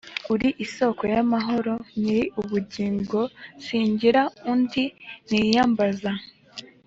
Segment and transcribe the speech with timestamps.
[0.33, 4.83] uri isoko yamahoro nyiri ubugingosimgira undi
[5.29, 6.11] niyambaza